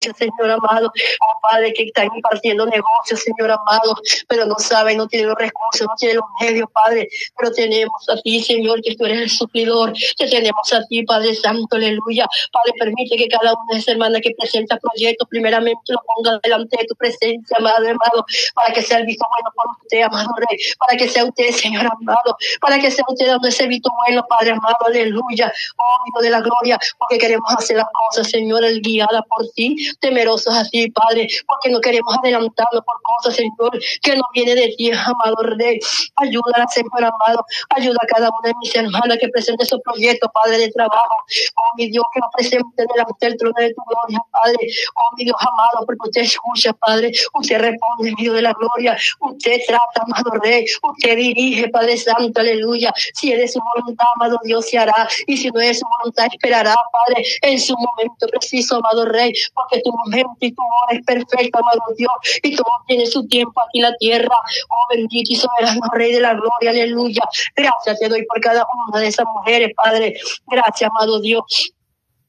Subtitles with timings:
[0.00, 3.96] Señor amado, oh Padre, que están impartiendo negocios, Señor amado,
[4.28, 8.16] pero no saben, no tienen los recursos, no tienen los medios, Padre, pero tenemos a
[8.22, 12.26] ti, Señor, que tú eres el suplidor, que tenemos a ti, Padre Santo, aleluya.
[12.52, 16.76] Padre, permite que cada una de esas hermanas que presenta proyectos, primeramente lo ponga delante
[16.76, 18.24] de tu presencia, amado, amado,
[18.54, 21.86] para que sea el visto bueno por usted, amado Rey, para que sea usted, Señor
[21.86, 26.30] amado, para que sea usted dando ese visto bueno, Padre amado, aleluya, oh, Hijo de
[26.30, 31.28] la gloria, porque queremos hacer las cosas, Señor, el guiada por ti, temerosos así, Padre,
[31.46, 35.78] porque no queremos adelantarnos por cosas, Señor, que no viene de ti, amado Rey.
[36.16, 40.30] Ayuda a Señor amado, ayuda a cada una de mis hermanas que presente su proyecto,
[40.32, 41.16] Padre, de trabajo.
[41.56, 44.58] Oh, mi Dios, que lo presente delante del trono de tu gloria, Padre.
[44.94, 49.60] Oh, mi Dios amado, porque usted escucha, Padre, usted responde, Dios de la gloria, usted
[49.66, 52.92] trata, amado Rey, usted dirige, Padre Santo, aleluya.
[53.14, 56.26] Si es de su voluntad, amado Dios, se hará, y si no es su voluntad,
[56.32, 61.58] esperará, Padre, en su momento preciso, amado Rey, porque tu momento y tu es perfecta,
[61.58, 62.10] amado Dios,
[62.42, 64.34] y todo tiene su tiempo aquí en la tierra.
[64.68, 67.22] Oh, bendito y soberano Rey de la gloria, aleluya.
[67.56, 70.14] Gracias te doy por cada una de esas mujeres, Padre.
[70.46, 71.72] Gracias, amado Dios.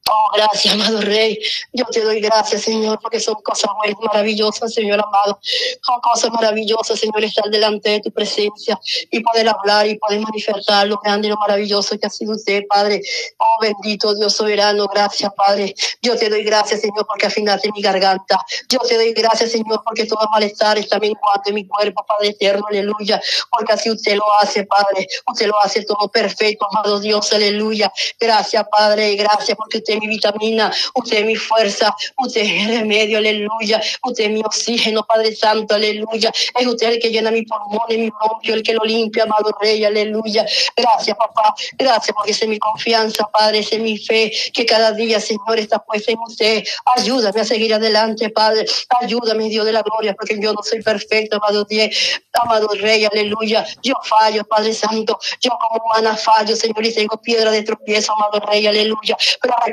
[0.08, 1.38] Oh, gracias, amado Rey.
[1.72, 5.38] Yo te doy gracias, Señor, porque son cosas buenas, maravillosas, Señor amado.
[5.42, 10.88] Son cosas maravillosas, Señor, estar delante de tu presencia y poder hablar y poder manifestar
[10.88, 13.00] lo grande y lo maravilloso que ha sido usted, Padre.
[13.38, 15.74] Oh, bendito Dios soberano, gracias, Padre.
[16.02, 18.38] Yo te doy gracias, Señor, porque afinaste mi garganta.
[18.68, 22.64] Yo te doy gracias, Señor, porque todo malestar está menguando en mi cuerpo, Padre eterno,
[22.68, 23.20] aleluya.
[23.50, 25.06] Porque así usted lo hace, Padre.
[25.30, 27.92] Usted lo hace todo perfecto, amado Dios, aleluya.
[28.18, 33.80] Gracias, Padre, gracias porque usted mi vitamina, usted mi fuerza, usted es el remedio, aleluya,
[34.04, 37.98] usted es mi oxígeno, Padre Santo, aleluya, es usted el que llena mi pulmón y
[37.98, 42.50] mi bronquio, el que lo limpia, amado Rey, aleluya, gracias papá, gracias porque esa es
[42.50, 46.64] mi confianza, Padre, esa es mi fe, que cada día, Señor, está puesta en usted,
[46.96, 48.66] ayúdame a seguir adelante, Padre,
[49.00, 53.64] ayúdame, Dios de la gloria, porque yo no soy perfecto, amado Dios, amado Rey, aleluya,
[53.82, 58.40] yo fallo, Padre Santo, yo como humana fallo, Señor, y tengo piedra de tropiezo, amado
[58.40, 59.16] Rey, aleluya,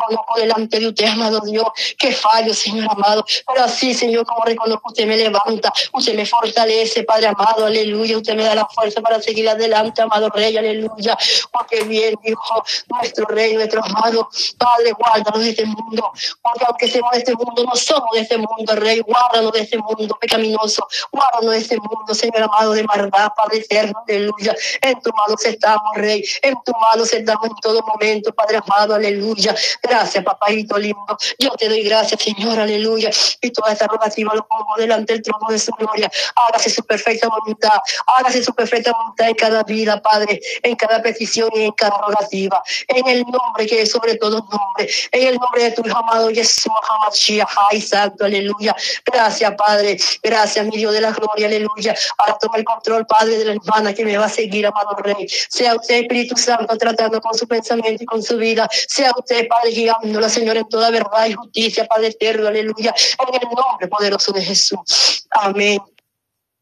[0.08, 1.66] reconozco delante de usted, amado Dios,
[1.98, 3.26] que fallo, Señor amado.
[3.46, 8.18] Pero así, Señor, como reconozco, usted me levanta, usted me fortalece, Padre amado, aleluya.
[8.18, 11.18] Usted me da la fuerza para seguir adelante, amado Rey, aleluya.
[11.52, 16.12] Porque bien dijo nuestro Rey, nuestro amado Padre, guárdanos de este mundo.
[16.42, 19.00] Porque aunque seamos de este mundo, no somos de este mundo, Rey.
[19.00, 20.88] Guárdanos de este mundo pecaminoso.
[21.12, 24.56] Guárdanos de este mundo, Señor amado, de maldad, Padre eterno, aleluya.
[24.82, 26.24] En tu mano estamos, Rey.
[26.42, 29.56] En tu mano estamos en todo momento, Padre amado, aleluya.
[29.82, 31.18] Gracias, papáito lindo.
[31.40, 33.10] Yo te doy gracias, Señor, aleluya.
[33.42, 36.10] Y toda esta rogativa lo pongo delante del trono de su gloria.
[36.36, 37.80] Hágase su perfecta voluntad.
[38.18, 42.62] Hágase su perfecta voluntad en cada vida, Padre, en cada petición y en cada rogativa.
[42.88, 44.90] En el nombre que es sobre todo nombre.
[45.12, 48.76] En el nombre de tu Hijo amado Jesús, Hamashiach, ay, santo, aleluya.
[49.06, 49.98] Gracias, Padre.
[50.22, 51.96] Gracias, mi Dios de la gloria, aleluya.
[52.18, 55.28] Ahora toma el control, Padre, de la hermana que me va a seguir, amado Rey.
[55.50, 58.68] Sea usted, Espíritu Santo, tratando con su pensamiento y con su vida.
[58.72, 62.94] Sea usted, Padre, guiándola, Señor, en toda verdad y justicia, Padre eterno, aleluya.
[63.28, 65.28] En el nombre poderoso de Jesús.
[65.30, 65.80] Amén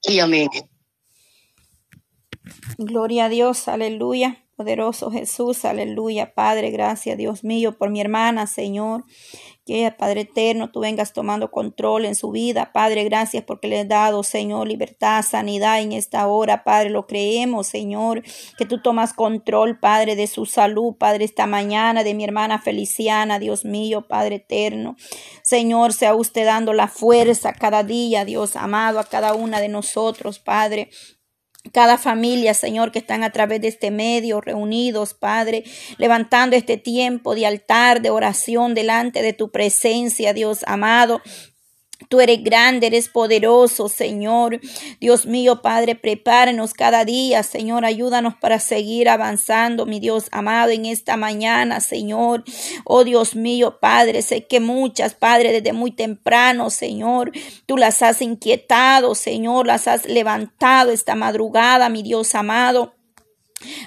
[0.04, 0.50] y amén.
[2.78, 4.44] Gloria a Dios, aleluya.
[4.56, 6.34] Poderoso Jesús, aleluya.
[6.34, 9.04] Padre, gracias, Dios mío, por mi hermana, Señor.
[9.66, 12.72] Que, Padre eterno, tú vengas tomando control en su vida.
[12.72, 16.64] Padre, gracias porque le has dado, Señor, libertad, sanidad en esta hora.
[16.64, 18.22] Padre, lo creemos, Señor,
[18.58, 23.40] que tú tomas control, Padre, de su salud, Padre, esta mañana, de mi hermana Feliciana,
[23.40, 24.96] Dios mío, Padre eterno.
[25.42, 30.40] Señor, sea usted dando la fuerza cada día, Dios amado, a cada una de nosotros,
[30.40, 30.90] Padre
[31.72, 35.64] cada familia, Señor, que están a través de este medio reunidos, Padre,
[35.98, 41.22] levantando este tiempo de altar, de oración delante de tu presencia, Dios amado.
[42.10, 44.60] Tú eres grande, eres poderoso, Señor.
[45.00, 47.86] Dios mío, Padre, prepárenos cada día, Señor.
[47.86, 52.44] Ayúdanos para seguir avanzando, mi Dios amado, en esta mañana, Señor.
[52.84, 57.32] Oh Dios mío, Padre, sé que muchas, Padre, desde muy temprano, Señor,
[57.66, 62.95] tú las has inquietado, Señor, las has levantado esta madrugada, mi Dios amado.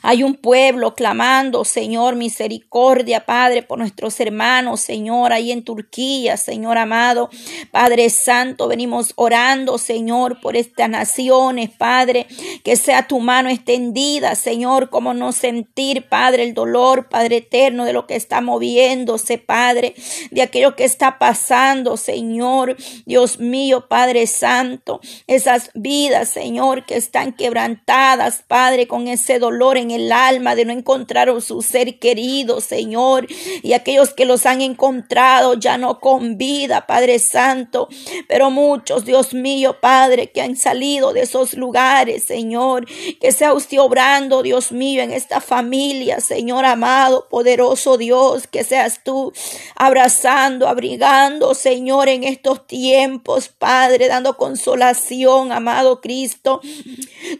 [0.02, 6.78] Hay un pueblo clamando, Señor, misericordia, Padre, por nuestros hermanos, Señor, ahí en Turquía, Señor
[6.78, 7.28] amado.
[7.70, 12.26] Padre Santo, venimos orando, Señor, por estas naciones, Padre,
[12.64, 17.92] que sea tu mano extendida, Señor, como no sentir, Padre, el dolor, Padre eterno, de
[17.92, 19.94] lo que está moviéndose, Padre,
[20.30, 27.34] de aquello que está pasando, Señor, Dios mío, Padre Santo, esas vidas, Señor, que están
[27.34, 32.60] quebrantadas, Padre, con ese dolor en el alma de no encontrar a su ser querido,
[32.60, 33.26] Señor,
[33.62, 37.88] y aquellos que los han encontrado ya no con vida, Padre Santo,
[38.28, 42.86] pero muchos, Dios mío, Padre, que han salido de esos lugares, Señor,
[43.20, 49.02] que sea usted obrando, Dios mío, en esta familia, Señor amado, poderoso Dios, que seas
[49.02, 49.32] tú
[49.74, 56.60] abrazando, abrigando, Señor, en estos tiempos, Padre, dando consolación, amado Cristo.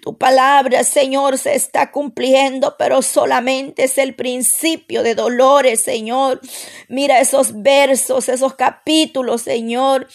[0.02, 2.07] Tu palabra, Señor, se está cumpliendo,
[2.78, 6.40] pero solamente es el principio de dolores, Señor.
[6.88, 10.08] Mira esos versos, esos capítulos, Señor,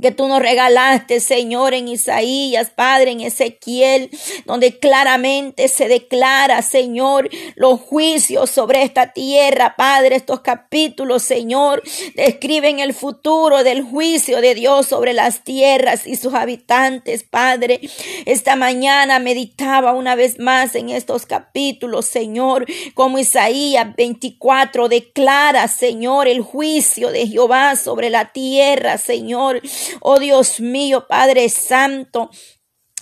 [0.00, 4.08] que tú nos regalaste, Señor, en Isaías, Padre, en Ezequiel,
[4.44, 11.82] donde claramente se declara, Señor, los juicios sobre esta tierra, Padre, estos capítulos, Señor,
[12.14, 17.80] describen el futuro del juicio de Dios sobre las tierras y sus habitantes, Padre.
[18.26, 22.64] Esta mañana meditaba una vez más en estos capítulos, Señor,
[22.94, 29.60] como Isaías 24 declara, Señor, el juicio de Jehová sobre la tierra, Señor.
[30.00, 32.30] Oh Dios mío, Padre Santo,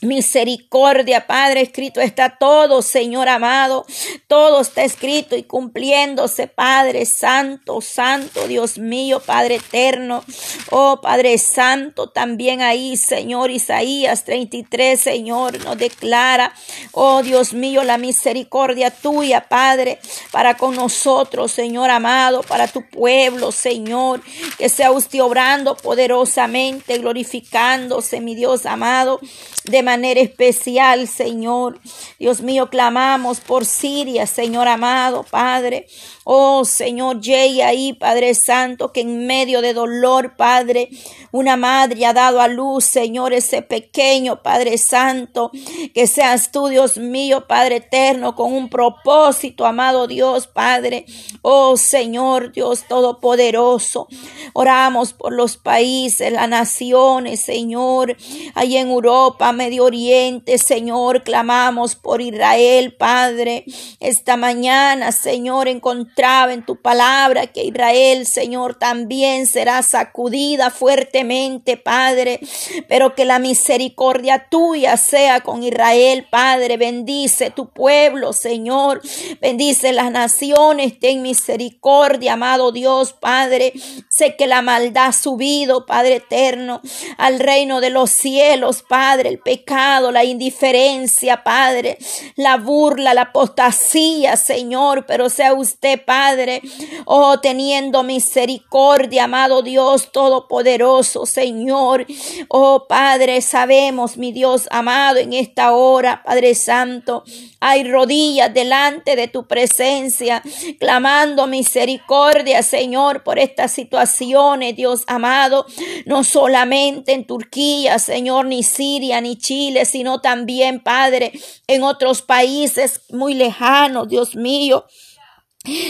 [0.01, 3.85] Misericordia, Padre, escrito está todo, Señor amado.
[4.29, 10.23] Todo está escrito y cumpliéndose, Padre Santo, Santo, Dios mío, Padre eterno.
[10.71, 16.55] Oh, Padre Santo, también ahí, Señor Isaías 33, Señor, nos declara,
[16.93, 19.99] oh Dios mío, la misericordia tuya, Padre,
[20.31, 24.23] para con nosotros, Señor amado, para tu pueblo, Señor.
[24.59, 29.19] Que sea usted obrando poderosamente, glorificándose, mi Dios amado,
[29.65, 31.81] de manera especial, Señor.
[32.19, 35.87] Dios mío, clamamos por Siria, Señor amado, Padre.
[36.31, 40.91] Oh Señor, llegue ahí, Padre Santo, que en medio de dolor, Padre,
[41.33, 45.51] una madre ha dado a luz, Señor, ese pequeño, Padre Santo,
[45.95, 51.07] que seas tú, Dios mío, Padre eterno, con un propósito, amado Dios, Padre.
[51.41, 54.07] Oh Señor, Dios Todopoderoso,
[54.53, 58.19] oramos por los países, las naciones, Señor,
[58.55, 63.65] ahí en Europa, Medio Oriente, Señor, clamamos por Israel, Padre.
[64.01, 72.41] Esta mañana, Señor, encontramos en tu palabra que Israel, Señor, también será sacudida fuertemente, Padre,
[72.89, 76.77] pero que la misericordia tuya sea con Israel, Padre.
[76.77, 79.01] Bendice tu pueblo, Señor.
[79.41, 83.73] Bendice las naciones, ten misericordia, amado Dios, Padre.
[84.09, 86.81] Sé que la maldad ha subido, Padre eterno,
[87.17, 91.99] al reino de los cielos, Padre, el pecado, la indiferencia, Padre,
[92.37, 96.63] la burla, la apostasía, Señor, pero sea usted, Padre.
[97.05, 102.07] Oh, teniendo misericordia, amado Dios Todopoderoso, Señor.
[102.49, 107.25] Oh, Padre, sabemos, mi Dios amado, en esta hora, Padre Santo,
[107.61, 110.43] hay rodillas delante de tu presencia,
[110.79, 115.67] clamando misericordia, Señor, por estas situaciones, Dios amado,
[116.07, 121.33] no solamente en Turquía, Señor, ni Siria, ni Chile, sino también, Padre,
[121.67, 124.85] en otros países muy lejanos, Dios mío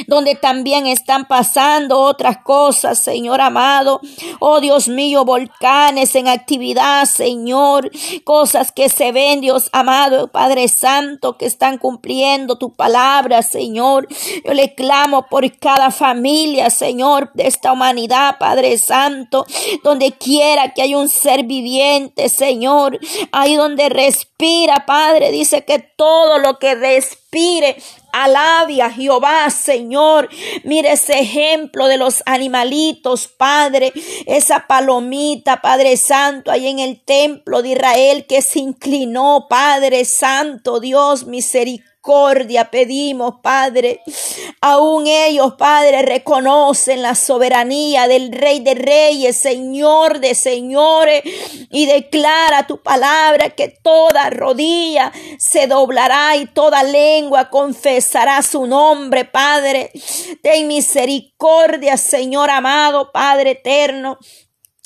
[0.06, 4.00] donde también están pasando otras cosas, Señor amado.
[4.40, 7.90] Oh Dios mío, volcanes en actividad, Señor.
[8.24, 14.08] Cosas que se ven, Dios amado, Padre Santo, que están cumpliendo tu palabra, Señor.
[14.44, 19.46] Yo le clamo por cada familia, Señor, de esta humanidad, Padre Santo,
[19.84, 22.98] donde quiera que haya un ser viviente, Señor.
[23.32, 27.76] Ahí donde respira, Padre, dice que todo lo que respire
[28.24, 30.28] Alabe a Jehová, Señor.
[30.64, 33.92] Mire ese ejemplo de los animalitos, Padre.
[34.26, 40.80] Esa palomita, Padre Santo, ahí en el templo de Israel que se inclinó, Padre Santo,
[40.80, 41.87] Dios misericordia
[42.70, 44.00] pedimos, Padre.
[44.60, 51.22] Aún ellos, Padre, reconocen la soberanía del Rey de Reyes, Señor de Señores,
[51.70, 59.24] y declara tu palabra que toda rodilla se doblará y toda lengua confesará su nombre,
[59.24, 59.90] Padre.
[60.42, 64.18] Ten misericordia, Señor amado, Padre eterno.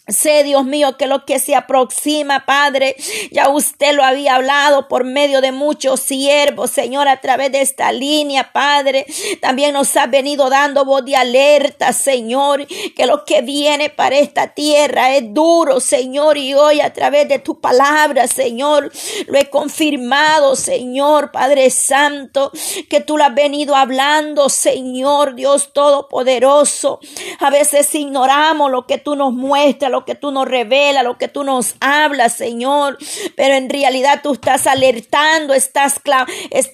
[0.09, 2.97] Sé, Dios mío, que lo que se aproxima, Padre,
[3.30, 7.92] ya usted lo había hablado por medio de muchos siervos, Señor, a través de esta
[7.92, 9.06] línea, Padre.
[9.40, 12.66] También nos ha venido dando voz de alerta, Señor,
[12.97, 17.38] que lo que viene para esta tierra es duro, Señor, y hoy a través de
[17.38, 18.90] tu palabra, Señor,
[19.28, 22.50] lo he confirmado, Señor, Padre Santo,
[22.90, 26.99] que tú lo has venido hablando, Señor, Dios Todopoderoso.
[27.38, 31.28] A veces ignoramos lo que tú nos muestras lo que tú nos revelas, lo que
[31.28, 32.99] tú nos hablas, Señor.
[33.37, 36.00] Pero en realidad tú estás alertando, estás,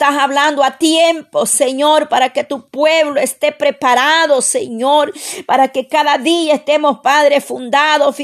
[0.00, 5.12] hablando a tiempo, Señor, para que tu pueblo esté preparado, Señor,
[5.46, 8.16] para que cada día estemos, Padre, fundados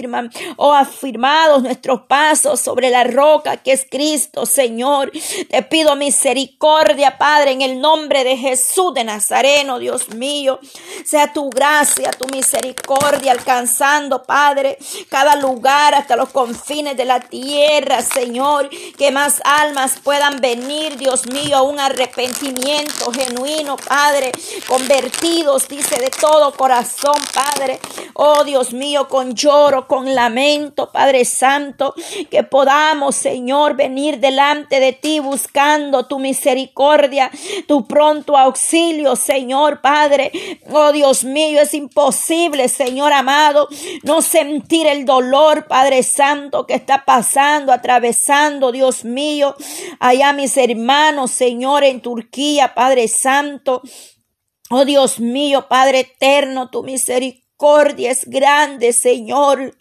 [0.56, 5.10] o afirmados nuestros pasos sobre la roca que es Cristo, Señor.
[5.50, 10.60] Te pido misericordia, Padre, en el nombre de Jesús de Nazareno, Dios mío.
[11.04, 18.02] Sea tu gracia, tu misericordia alcanzando, Padre, cada lugar hasta los confines de la tierra,
[18.02, 18.68] Señor.
[18.98, 24.32] Que más almas puedan venir, Dios mío, a un arrepentimiento genuino, Padre.
[24.66, 27.80] Convertidos, dice, de todo corazón, Padre.
[28.14, 31.94] Oh Dios mío, con lloro, con lamento, Padre Santo,
[32.30, 37.30] que podamos, Señor, venir delante de ti buscando tu misericordia,
[37.66, 40.30] tu pronto auxilio, Señor, Padre.
[40.70, 43.68] Oh Dios mío, es imposible, Señor amado,
[44.02, 49.54] no sentir el dolor, Padre Santo, que está pasando, atravesando, Dios mío,
[50.00, 53.82] allá mis hermanos, Señor, en Turquía, Padre Santo.
[54.70, 59.75] Oh Dios mío, Padre eterno, tu misericordia misericordia es grande, Señor.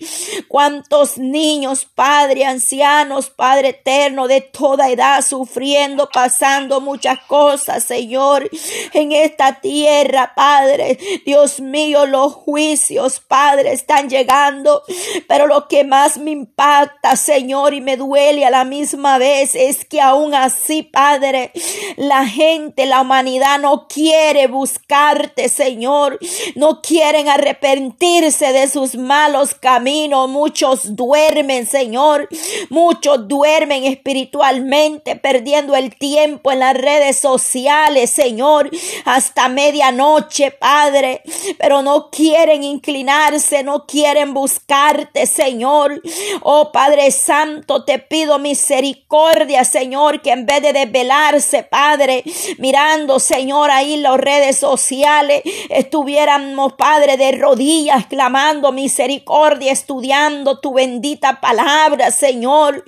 [0.47, 8.49] Cuántos niños, Padre, ancianos, Padre eterno, de toda edad, sufriendo, pasando muchas cosas, Señor,
[8.93, 10.97] en esta tierra, Padre.
[11.25, 14.83] Dios mío, los juicios, Padre, están llegando.
[15.27, 19.85] Pero lo que más me impacta, Señor, y me duele a la misma vez, es
[19.85, 21.51] que aún así, Padre,
[21.97, 26.19] la gente, la humanidad no quiere buscarte, Señor.
[26.55, 30.29] No quieren arrepentirse arrepentirse de sus malos caminos.
[30.29, 32.29] Muchos duermen, Señor.
[32.69, 38.69] Muchos duermen espiritualmente, perdiendo el tiempo en las redes sociales, Señor,
[39.05, 41.21] hasta medianoche, Padre.
[41.57, 46.01] Pero no quieren inclinarse, no quieren buscarte, Señor.
[46.41, 52.23] Oh Padre Santo, te pido misericordia, Señor, que en vez de desvelarse, Padre,
[52.57, 61.39] mirando, Señor, ahí las redes sociales, estuviéramos, Padre, de días clamando misericordia, estudiando tu bendita
[61.41, 62.83] palabra, Señor.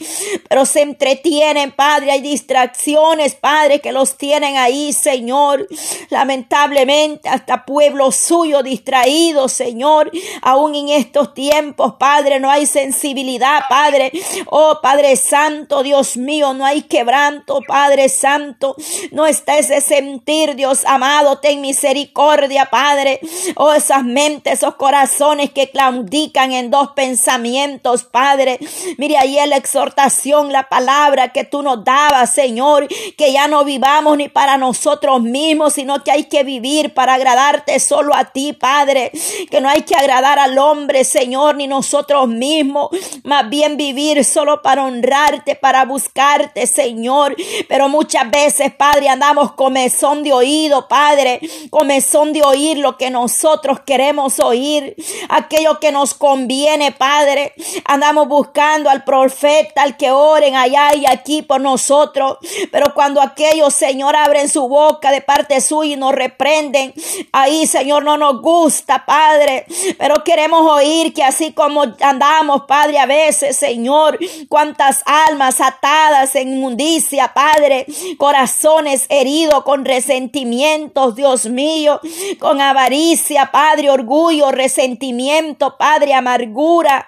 [0.49, 2.11] Pero se entretienen, Padre.
[2.11, 5.67] Hay distracciones, Padre, que los tienen ahí, Señor.
[6.09, 10.11] Lamentablemente, hasta pueblo suyo distraído, Señor.
[10.41, 14.11] Aún en estos tiempos, Padre, no hay sensibilidad, Padre.
[14.47, 18.75] Oh, Padre Santo, Dios mío, no hay quebranto, Padre Santo.
[19.11, 21.39] No está ese sentir, Dios amado.
[21.39, 23.19] Ten misericordia, Padre.
[23.55, 28.57] Oh, esas mentes esos corazones que claudican en dos pensamientos, Padre.
[28.97, 34.17] Mire ahí la exhortación, la palabra que tú nos dabas, Señor, que ya no vivamos
[34.17, 39.11] ni para nosotros mismos, sino que hay que vivir para agradarte solo a ti, Padre.
[39.51, 42.89] Que no hay que agradar al hombre, Señor, ni nosotros mismos,
[43.23, 47.35] más bien vivir solo para honrarte, para buscarte, Señor.
[47.67, 53.81] Pero muchas veces, Padre, andamos comezón de oído, Padre, comezón de oír lo que nosotros
[53.85, 54.95] queremos oír,
[55.29, 57.53] aquello que nos conviene, Padre.
[57.85, 62.37] Andamos buscando al profeta, al que oren allá y aquí por nosotros.
[62.71, 66.93] Pero cuando aquellos, Señor, abren su boca de parte suya y nos reprenden,
[67.31, 69.65] ahí, Señor, no nos gusta, Padre.
[69.97, 76.53] Pero queremos oír que así como andamos, Padre, a veces, Señor, cuántas almas atadas en
[76.53, 77.85] inmundicia, Padre,
[78.17, 81.99] corazones heridos con resentimientos, Dios mío,
[82.39, 87.07] con avaricia, Padre, orgullo resentimiento, Padre, amargura,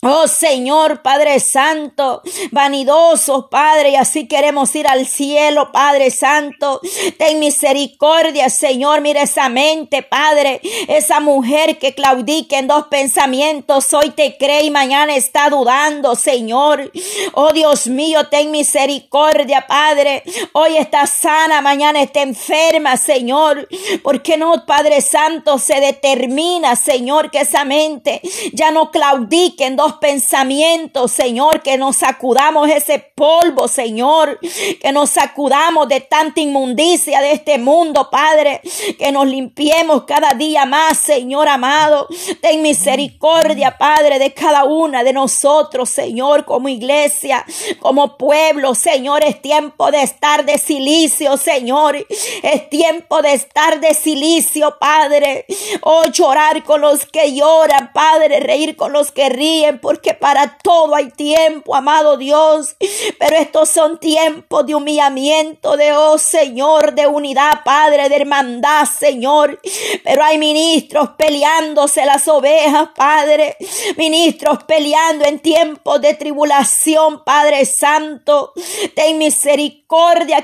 [0.00, 6.80] Oh Señor Padre Santo, vanidosos Padre, y así queremos ir al cielo, Padre Santo.
[7.18, 14.10] Ten misericordia, Señor, mira esa mente, Padre, esa mujer que claudica en dos pensamientos, hoy
[14.10, 16.92] te cree y mañana está dudando, Señor.
[17.34, 20.22] Oh Dios mío, ten misericordia, Padre.
[20.52, 23.68] Hoy está sana, mañana está enferma, Señor.
[24.04, 28.20] ¿Por qué no, Padre Santo, se determina, Señor, que esa mente
[28.52, 34.38] ya no claudique en dos pensamientos, Señor, que nos sacudamos ese polvo, Señor,
[34.80, 38.60] que nos sacudamos de tanta inmundicia de este mundo, Padre,
[38.98, 42.06] que nos limpiemos cada día más, Señor amado.
[42.40, 47.44] Ten misericordia, Padre, de cada una de nosotros, Señor, como iglesia,
[47.80, 51.96] como pueblo, Señor, es tiempo de estar de silicio, Señor,
[52.42, 55.46] es tiempo de estar de silicio, Padre.
[55.82, 60.94] Oh, llorar con los que lloran, Padre, reír con los que ríen, porque para todo
[60.94, 62.76] hay tiempo, amado Dios.
[63.18, 69.60] Pero estos son tiempos de humillamiento, de oh Señor, de unidad, Padre, de hermandad, Señor.
[70.04, 73.56] Pero hay ministros peleándose las ovejas, Padre.
[73.96, 78.52] Ministros peleando en tiempos de tribulación, Padre Santo.
[78.94, 79.77] Ten misericordia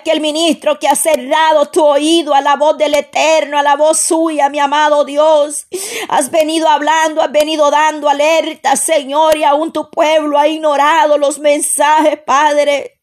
[0.02, 3.76] que el ministro que ha cerrado tu oído a la voz del Eterno, a la
[3.76, 5.66] voz suya, mi amado Dios.
[6.08, 11.38] Has venido hablando, has venido dando alerta, Señor, y aún tu pueblo ha ignorado los
[11.38, 13.00] mensajes, Padre.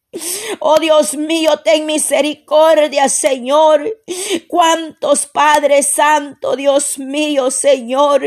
[0.58, 4.00] Oh Dios mío, ten misericordia, Señor.
[4.48, 8.22] Cuántos Padres Santo, Dios mío, Señor.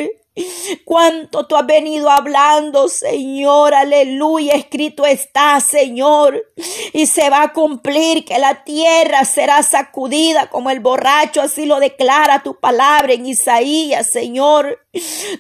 [0.84, 6.52] Cuánto tú has venido hablando, Señor, aleluya, escrito está, Señor,
[6.92, 11.80] y se va a cumplir que la tierra será sacudida como el borracho, así lo
[11.80, 14.82] declara tu palabra en Isaías, Señor.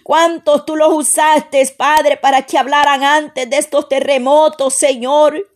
[0.04, 5.50] Cuántos tú los usaste, Padre, para que hablaran antes de estos terremotos, Señor.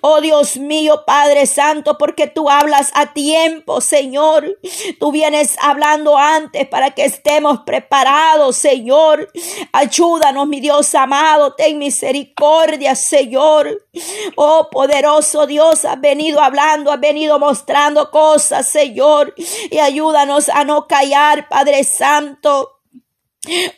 [0.00, 4.58] Oh Dios mío, Padre Santo, porque tú hablas a tiempo, Señor.
[4.98, 8.79] Tú vienes hablando antes para que estemos preparados, Señor.
[9.72, 13.86] Ayúdanos, mi Dios amado, ten misericordia, Señor.
[14.36, 19.34] Oh poderoso Dios, has venido hablando, has venido mostrando cosas, Señor.
[19.70, 22.79] Y ayúdanos a no callar, Padre Santo.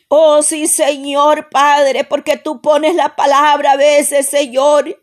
[0.08, 5.00] Oh sí, Señor Padre, porque tú pones la palabra a veces, Señor,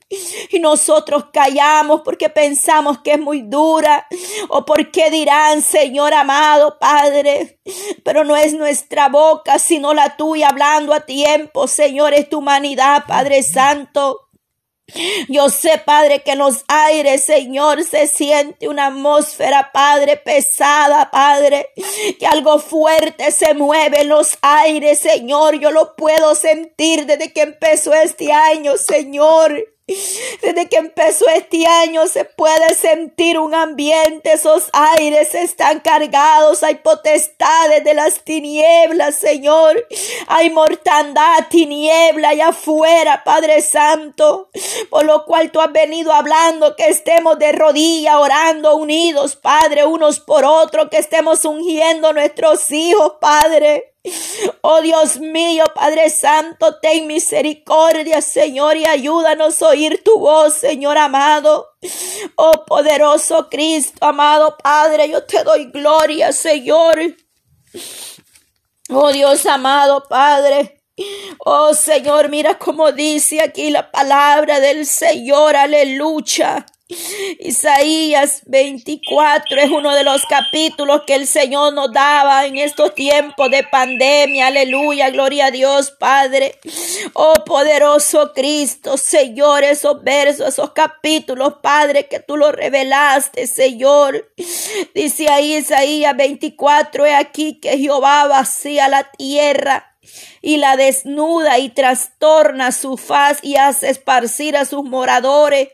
[0.49, 4.05] y nosotros callamos porque pensamos que es muy dura,
[4.49, 7.57] o porque dirán, Señor amado Padre,
[8.03, 13.05] pero no es nuestra boca, sino la tuya hablando a tiempo, Señor, es tu humanidad,
[13.07, 14.28] Padre Santo.
[15.27, 21.69] Yo sé, Padre, que en los aires, Señor, se siente una atmósfera, Padre, pesada, Padre,
[22.19, 25.59] que algo fuerte se mueve en los aires, Señor.
[25.59, 29.65] Yo lo puedo sentir desde que empezó este año, Señor.
[30.41, 36.75] Desde que empezó este año se puede sentir un ambiente, esos aires están cargados, hay
[36.75, 39.87] potestades de las tinieblas, Señor.
[40.27, 44.49] Hay mortandad, tiniebla allá afuera, Padre Santo.
[44.89, 50.19] Por lo cual tú has venido hablando que estemos de rodillas, orando unidos, Padre, unos
[50.19, 53.93] por otros, que estemos ungiendo nuestros hijos, Padre.
[54.61, 60.97] Oh Dios mío, Padre Santo, ten misericordia, Señor, y ayúdanos a oír tu voz, Señor
[60.97, 61.67] amado.
[62.35, 66.97] Oh poderoso Cristo, amado Padre, yo te doy gloria, Señor.
[68.89, 70.81] Oh Dios amado, Padre.
[71.39, 76.65] Oh Señor, mira cómo dice aquí la palabra del Señor, aleluya.
[77.37, 83.51] Isaías 24 es uno de los capítulos que el Señor nos daba en estos tiempos
[83.51, 84.47] de pandemia.
[84.47, 86.59] Aleluya, gloria a Dios, Padre.
[87.13, 94.33] Oh poderoso Cristo, Señor, esos versos, esos capítulos, Padre, que tú los revelaste, Señor.
[94.95, 99.95] Dice ahí Isaías 24, he aquí que Jehová vacía la tierra
[100.41, 105.69] y la desnuda y trastorna su faz y hace esparcir a sus moradores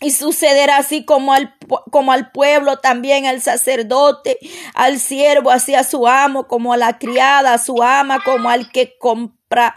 [0.00, 1.56] y sucederá así como al,
[1.90, 4.38] como al pueblo, también al sacerdote,
[4.74, 8.70] al siervo, así a su amo, como a la criada, a su ama, como al
[8.70, 9.74] que compra.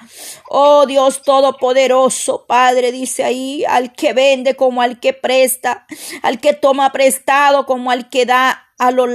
[0.49, 5.85] Oh Dios Todopoderoso, Padre, dice ahí, al que vende como al que presta,
[6.21, 9.05] al que toma prestado como al que da a lo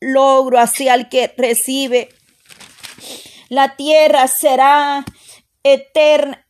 [0.00, 2.08] logro, así al que recibe.
[3.50, 5.04] La tierra será
[5.62, 6.43] eterna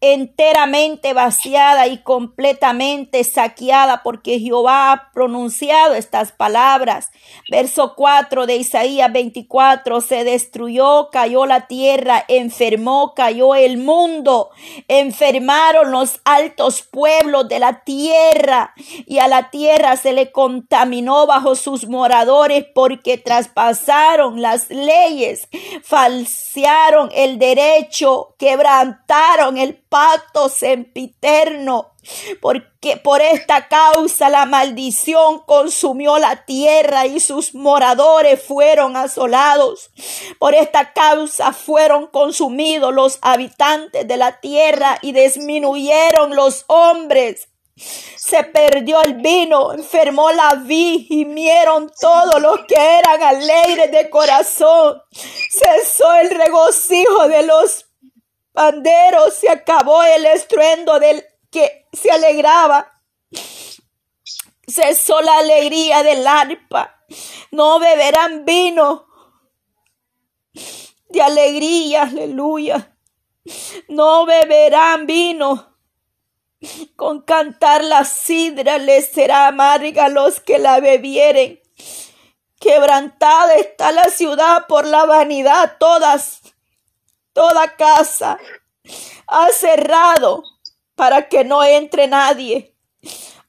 [0.00, 7.10] enteramente vaciada y completamente saqueada porque Jehová ha pronunciado estas palabras.
[7.50, 14.50] Verso 4 de Isaías 24, se destruyó, cayó la tierra, enfermó, cayó el mundo,
[14.86, 18.74] enfermaron los altos pueblos de la tierra
[19.06, 25.48] y a la tierra se le contaminó bajo sus moradores porque traspasaron las leyes,
[25.82, 31.92] falsearon el derecho, quebrantaron el pacto sempiterno.
[32.40, 39.90] Porque por esta causa la maldición consumió la tierra y sus moradores fueron asolados.
[40.38, 47.48] Por esta causa fueron consumidos los habitantes de la tierra y disminuyeron los hombres.
[47.76, 55.00] Se perdió el vino, enfermó la vid, gimieron todos los que eran alegres de corazón.
[55.12, 57.87] Cesó el regocijo de los
[58.58, 62.92] Bandero se acabó el estruendo del que se alegraba.
[64.66, 67.04] Cesó la alegría del arpa.
[67.52, 69.06] No beberán vino
[71.08, 72.96] de alegría, aleluya.
[73.86, 75.76] No beberán vino.
[76.96, 81.60] Con cantar la sidra les será amarga a los que la bebieren.
[82.58, 86.40] Quebrantada está la ciudad por la vanidad, todas,
[87.38, 88.36] toda casa
[89.28, 90.42] ha cerrado
[90.96, 92.74] para que no entre nadie.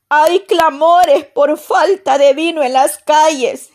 [0.10, 3.71] Hay clamores por falta de vino en las calles.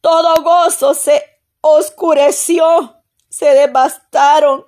[0.00, 1.24] Todo gozo se
[1.60, 4.64] oscureció, se devastaron.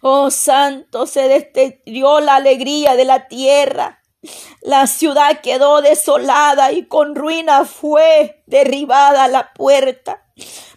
[0.00, 4.02] Oh santo, se destruyó la alegría de la tierra.
[4.62, 10.24] La ciudad quedó desolada y con ruina fue derribada la puerta.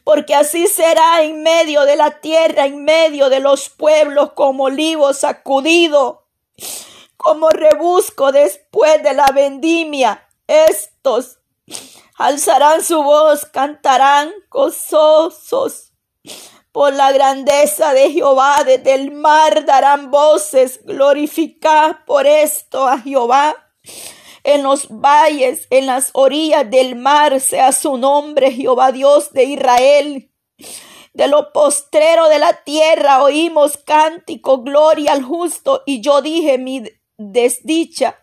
[0.08, 5.12] Porque así será en medio de la tierra, en medio de los pueblos, como olivo
[5.12, 6.30] sacudido,
[7.18, 10.26] como rebusco después de la vendimia.
[10.48, 11.40] Estos
[12.16, 15.92] alzarán su voz, cantarán gozosos
[16.72, 18.64] por la grandeza de Jehová.
[18.66, 23.58] Desde el mar darán voces, glorificar por esto a Jehová.
[24.48, 30.32] En los valles, en las orillas del mar, sea su nombre, Jehová Dios de Israel.
[31.14, 35.84] De lo postrero de la tierra oímos cántico, gloria al justo.
[35.86, 36.82] Y yo dije, mi
[37.18, 38.22] desdicha,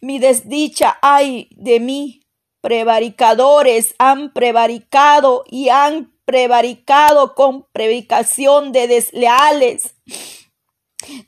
[0.00, 2.22] mi desdicha hay de mí.
[2.62, 9.96] Prevaricadores han prevaricado y han prevaricado con predicación de desleales.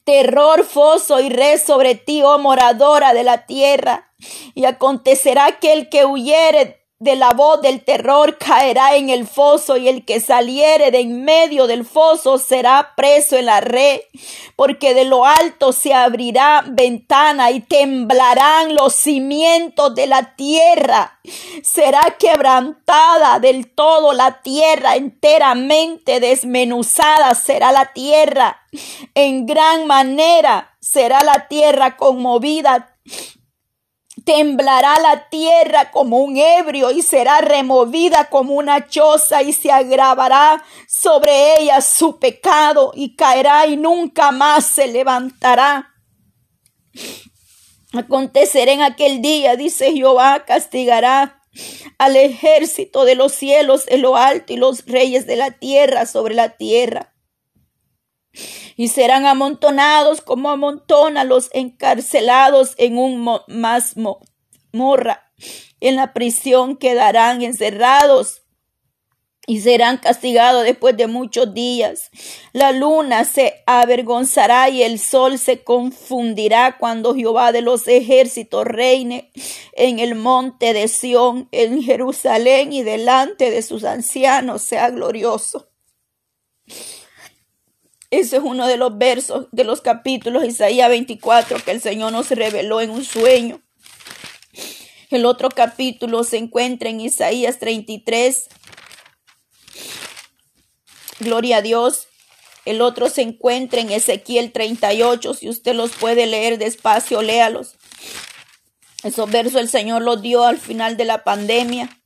[0.04, 4.12] Terror, foso y red sobre ti, oh moradora de la tierra.
[4.54, 9.78] Y acontecerá que el que huyere de la voz del terror caerá en el foso
[9.78, 14.00] y el que saliere de en medio del foso será preso en la red,
[14.54, 21.18] porque de lo alto se abrirá ventana y temblarán los cimientos de la tierra.
[21.62, 28.60] Será quebrantada del todo la tierra, enteramente desmenuzada será la tierra.
[29.14, 32.94] En gran manera será la tierra conmovida
[34.24, 40.62] Temblará la tierra como un ebrio y será removida como una choza y se agravará
[40.88, 45.94] sobre ella su pecado y caerá y nunca más se levantará.
[47.92, 51.42] Acontecerá en aquel día, dice Jehová, castigará
[51.98, 56.34] al ejército de los cielos en lo alto y los reyes de la tierra sobre
[56.34, 57.12] la tierra
[58.76, 63.40] y serán amontonados como amontona los encarcelados en un
[64.72, 65.32] morra
[65.80, 68.42] En la prisión quedarán encerrados
[69.46, 72.10] y serán castigados después de muchos días.
[72.52, 79.32] La luna se avergonzará y el sol se confundirá cuando Jehová de los ejércitos reine
[79.72, 85.68] en el monte de Sión, en Jerusalén y delante de sus ancianos sea glorioso.
[88.10, 92.30] Ese es uno de los versos de los capítulos Isaías 24 que el Señor nos
[92.30, 93.62] reveló en un sueño.
[95.10, 98.48] El otro capítulo se encuentra en Isaías 33.
[101.20, 102.08] Gloria a Dios.
[102.64, 105.34] El otro se encuentra en Ezequiel 38.
[105.34, 107.76] Si usted los puede leer despacio, léalos.
[109.04, 111.99] Esos versos el Señor los dio al final de la pandemia.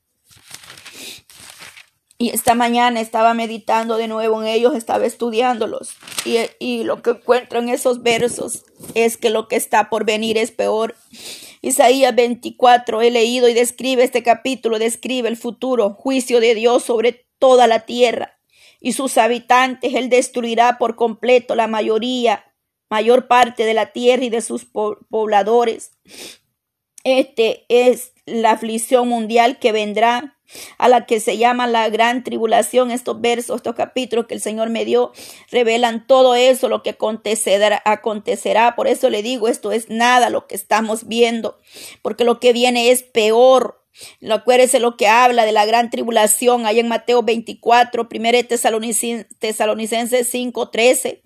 [2.17, 5.97] Y esta mañana estaba meditando de nuevo en ellos, estaba estudiándolos.
[6.25, 10.39] Y, y, lo que encuentro en esos versos es que lo que está por venir
[10.39, 10.95] es peor.
[11.61, 17.27] Isaías 24, he leído y describe este capítulo, describe el futuro juicio de Dios sobre
[17.39, 18.39] toda la tierra
[18.81, 19.95] y sus habitantes.
[19.95, 22.45] Él destruirá por completo la mayoría,
[22.91, 25.93] mayor parte de la tierra y de sus pobladores.
[27.03, 30.34] Este es la aflicción mundial que vendrá
[30.79, 32.91] a la que se llama la gran tribulación.
[32.91, 35.13] Estos versos, estos capítulos que el Señor me dio,
[35.51, 38.75] revelan todo eso, lo que acontecerá.
[38.77, 41.59] Por eso le digo, esto es nada lo que estamos viendo,
[42.03, 43.81] porque lo que viene es peor.
[44.29, 48.39] Acuérdese lo que habla de la gran tribulación ahí en Mateo 24, 1
[49.39, 51.23] Tesalonicenses 5, 13.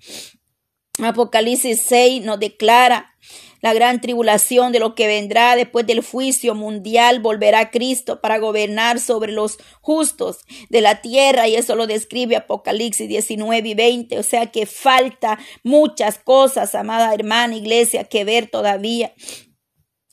[1.07, 3.15] Apocalipsis 6 nos declara
[3.61, 9.01] la gran tribulación de lo que vendrá después del juicio mundial, volverá Cristo para gobernar
[9.01, 14.23] sobre los justos de la tierra y eso lo describe Apocalipsis 19 y 20, o
[14.23, 19.13] sea que falta muchas cosas, amada hermana iglesia, que ver todavía.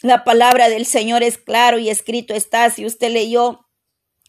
[0.02, 3.62] La palabra del Señor es claro y escrito está, si usted leyó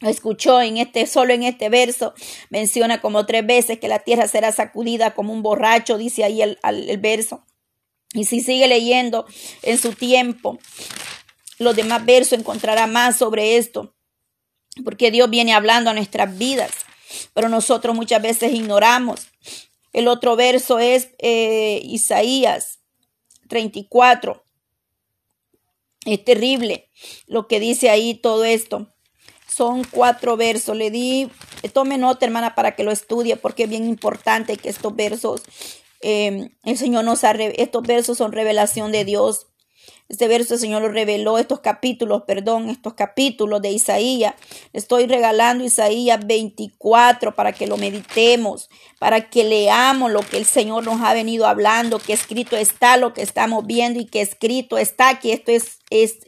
[0.03, 2.13] escuchó en este solo en este verso
[2.51, 6.59] menciona como tres veces que la tierra será sacudida como un borracho dice ahí el,
[6.63, 7.47] el verso
[8.13, 9.27] y si sigue leyendo
[9.63, 10.59] en su tiempo,
[11.59, 13.95] los demás versos encontrará más sobre esto,
[14.85, 16.73] porque Dios viene hablando a nuestras vidas,
[17.35, 19.29] pero nosotros muchas veces ignoramos.
[19.93, 22.81] El otro verso es eh, Isaías
[23.49, 24.45] 34.
[26.05, 26.91] Es terrible
[27.27, 28.89] lo que dice ahí todo esto.
[29.49, 30.77] Son cuatro versos.
[30.77, 31.31] Le di,
[31.73, 35.43] tome nota, hermana, para que lo estudie, porque es bien importante que estos versos,
[36.01, 39.49] eh, el Señor nos ha, estos versos son revelación de Dios.
[40.09, 44.35] Este verso el Señor lo reveló, estos capítulos, perdón, estos capítulos de Isaías.
[44.73, 48.69] Estoy regalando Isaías 24 para que lo meditemos,
[49.01, 53.15] para que leamos lo que el Señor nos ha venido hablando, que escrito está lo
[53.15, 56.19] que estamos viendo y que escrito está, que esto es, es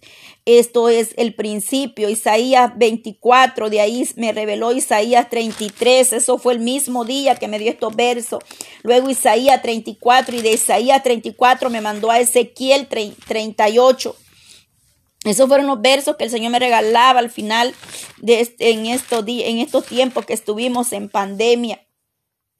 [0.57, 6.61] esto es el principio, Isaías 24, de ahí me reveló Isaías 33, eso fue el
[6.61, 8.43] mismo día que me dio estos versos.
[8.83, 14.17] Luego Isaías 34 y de Isaías 34 me mandó a Ezequiel 38.
[15.25, 17.75] Esos fueron los versos que el Señor me regalaba al final
[18.17, 21.87] de este, en, estos en estos tiempos que estuvimos en pandemia.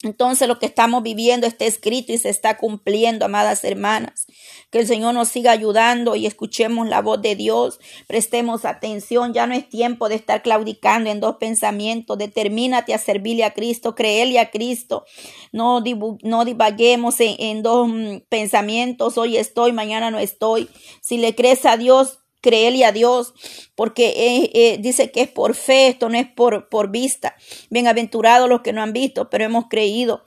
[0.05, 4.27] Entonces lo que estamos viviendo está escrito y se está cumpliendo, amadas hermanas.
[4.71, 7.81] Que el Señor nos siga ayudando y escuchemos la voz de Dios.
[8.07, 9.33] Prestemos atención.
[9.33, 12.17] Ya no es tiempo de estar claudicando en dos pensamientos.
[12.17, 15.05] Determínate a servirle a Cristo, creerle a Cristo.
[15.51, 15.83] No,
[16.23, 19.19] no divaguemos en, en dos mm, pensamientos.
[19.19, 20.69] Hoy estoy, mañana no estoy.
[21.01, 23.35] Si le crees a Dios, creerle a Dios,
[23.75, 27.37] porque eh, eh, dice que es por fe, esto no es por, por vista.
[27.71, 30.25] Bienaventurados los que no han visto, pero hemos creído.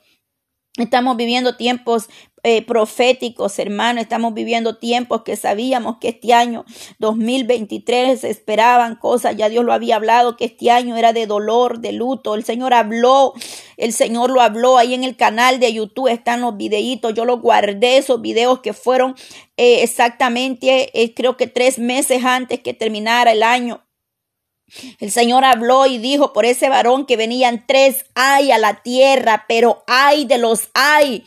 [0.78, 2.08] Estamos viviendo tiempos
[2.44, 4.02] eh, proféticos, hermanos.
[4.02, 6.64] Estamos viviendo tiempos que sabíamos que este año
[6.98, 9.36] 2023 se esperaban cosas.
[9.36, 12.34] Ya Dios lo había hablado, que este año era de dolor, de luto.
[12.34, 13.32] El Señor habló,
[13.76, 14.78] el Señor lo habló.
[14.78, 17.14] Ahí en el canal de YouTube están los videitos.
[17.14, 19.14] Yo los guardé, esos videos que fueron
[19.56, 23.86] eh, exactamente, eh, creo que tres meses antes que terminara el año.
[24.98, 29.44] El Señor habló y dijo por ese varón que venían tres hay a la tierra,
[29.46, 31.24] pero hay de los hay.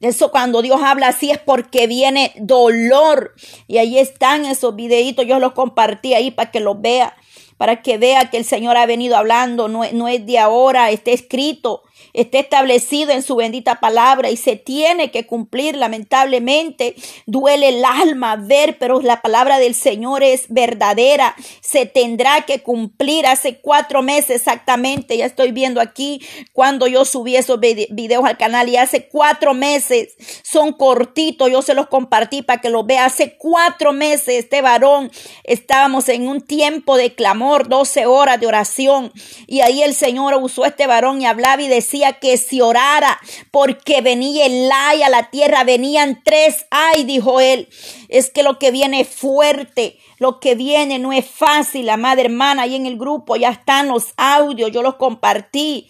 [0.00, 3.34] Eso cuando Dios habla así es porque viene dolor.
[3.66, 7.16] Y ahí están esos videitos, yo los compartí ahí para que los vea,
[7.58, 11.82] para que vea que el Señor ha venido hablando, no, es de ahora, está escrito
[12.12, 15.76] está establecido en su bendita palabra y se tiene que cumplir.
[15.76, 16.94] Lamentablemente,
[17.26, 21.36] duele el alma ver, pero la palabra del Señor es verdadera.
[21.60, 23.26] Se tendrá que cumplir.
[23.26, 26.20] Hace cuatro meses exactamente, ya estoy viendo aquí
[26.52, 31.74] cuando yo subí esos videos al canal y hace cuatro meses, son cortitos, yo se
[31.74, 33.04] los compartí para que los vea.
[33.04, 35.10] Hace cuatro meses este varón
[35.44, 39.12] estábamos en un tiempo de clamor, 12 horas de oración
[39.46, 43.18] y ahí el Señor usó este varón y hablaba y decía, que si orara
[43.50, 47.68] porque venía el ay a la tierra, venían tres ay, dijo él.
[48.08, 52.62] Es que lo que viene es fuerte, lo que viene no es fácil, amada hermana,
[52.62, 55.88] ahí en el grupo ya están los audios, yo los compartí.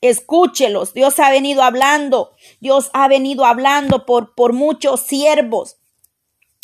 [0.00, 5.79] Escúchelos, Dios ha venido hablando, Dios ha venido hablando por, por muchos siervos.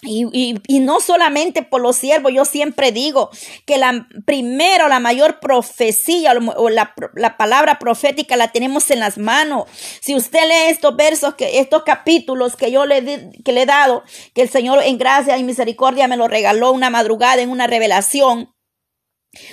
[0.03, 3.31] Y, y, no solamente por los siervos, yo siempre digo
[3.65, 9.17] que la primero, la mayor profecía o la, la, palabra profética la tenemos en las
[9.17, 9.65] manos.
[10.03, 14.05] Si usted lee estos versos, que, estos capítulos que yo le, que le he dado,
[14.35, 18.55] que el Señor en gracia y misericordia me lo regaló una madrugada en una revelación,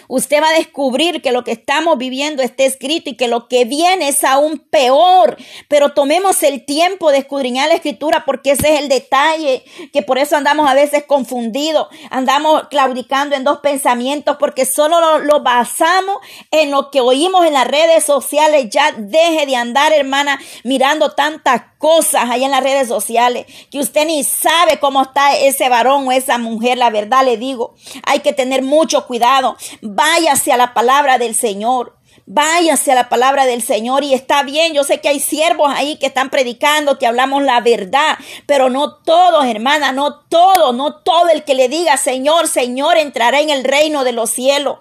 [0.08, 3.66] Usted va a descubrir que lo que estamos viviendo está escrito y que lo que
[3.66, 5.38] viene es aún peor.
[5.68, 10.18] Pero tomemos el tiempo de escudriñar la escritura porque ese es el detalle, que por
[10.18, 16.18] eso andamos a veces confundidos, andamos claudicando en dos pensamientos porque solo lo, basamos
[16.52, 18.68] en lo que oímos en las redes sociales.
[18.70, 24.06] Ya deje de andar, hermana, mirando tantas cosas ahí en las redes sociales que usted
[24.06, 26.78] ni sabe cómo está ese varón o esa mujer.
[26.78, 29.58] La verdad le digo, hay que tener mucho cuidado.
[29.82, 31.98] Váyase a la palabra del Señor.
[32.26, 34.74] Váyase a la palabra del Señor y está bien.
[34.74, 38.96] Yo sé que hay siervos ahí que están predicando, que hablamos la verdad, pero no
[38.96, 43.64] todos, hermana, no todo, no todo el que le diga Señor, Señor entrará en el
[43.64, 44.80] reino de los cielos.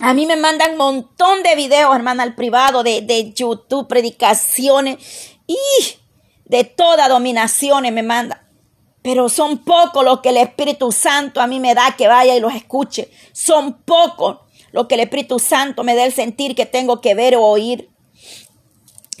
[0.00, 5.36] A mí me mandan un montón de videos, hermana, al privado de, de YouTube, predicaciones
[5.46, 5.56] y
[6.46, 8.43] de toda dominaciones me manda
[9.04, 12.40] pero son pocos los que el Espíritu Santo a mí me da que vaya y
[12.40, 13.10] los escuche.
[13.32, 14.38] Son pocos
[14.72, 17.90] los que el Espíritu Santo me da el sentir que tengo que ver o oír.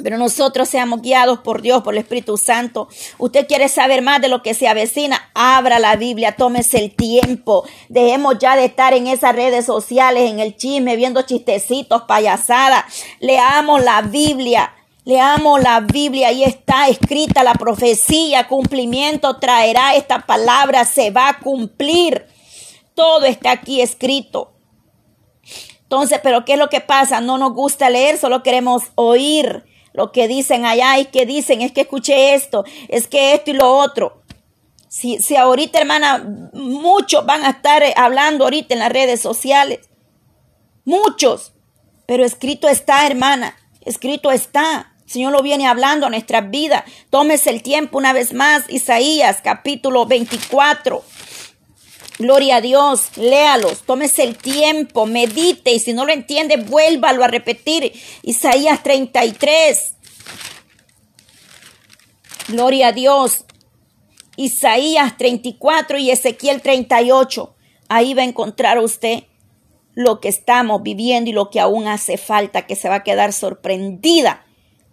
[0.02, 2.88] Pero nosotros seamos guiados por Dios, por el Espíritu Santo.
[3.18, 7.66] Usted quiere saber más de lo que se avecina, abra la Biblia, tómese el tiempo.
[7.90, 12.86] Dejemos ya de estar en esas redes sociales, en el chisme, viendo chistecitos, payasadas.
[13.20, 14.72] Leamos la Biblia.
[15.04, 21.38] Leamos la Biblia, ahí está escrita la profecía, cumplimiento traerá esta palabra, se va a
[21.38, 22.26] cumplir.
[22.94, 24.52] Todo está aquí escrito.
[25.82, 27.20] Entonces, pero ¿qué es lo que pasa?
[27.20, 31.70] No nos gusta leer, solo queremos oír lo que dicen allá y que dicen, es
[31.70, 34.22] que escuché esto, es que esto y lo otro.
[34.88, 39.88] Si, si ahorita, hermana, muchos van a estar hablando ahorita en las redes sociales.
[40.84, 41.52] Muchos.
[42.06, 43.56] Pero escrito está, hermana.
[43.82, 44.93] Escrito está.
[45.14, 46.82] Señor lo viene hablando a nuestras vidas.
[47.08, 48.64] Tómese el tiempo una vez más.
[48.68, 51.04] Isaías capítulo 24.
[52.18, 57.28] Gloria a Dios, léalos, tómese el tiempo, medite y si no lo entiende, vuélvalo a
[57.28, 57.92] repetir.
[58.22, 59.94] Isaías 33.
[62.48, 63.44] Gloria a Dios.
[64.34, 67.54] Isaías 34 y Ezequiel 38.
[67.88, 69.22] Ahí va a encontrar usted
[69.94, 73.32] lo que estamos viviendo y lo que aún hace falta, que se va a quedar
[73.32, 74.43] sorprendida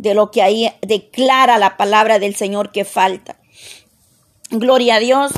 [0.02, 3.36] de lo que ahí declara la palabra del Señor que falta.
[4.50, 5.32] Gloria a Dios.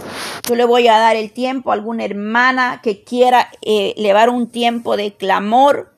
[0.48, 4.48] Yo le voy a dar el tiempo a alguna hermana que quiera eh, llevar un
[4.48, 5.93] tiempo de clamor